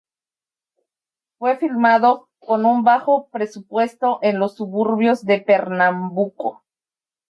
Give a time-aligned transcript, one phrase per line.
[1.37, 6.63] Fue filmado con un bajo presupuesto en los suburbios de Pernambuco.